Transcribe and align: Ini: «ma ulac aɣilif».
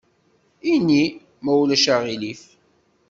Ini: 0.73 1.01
«ma 1.43 1.51
ulac 1.61 1.85
aɣilif». 1.95 2.41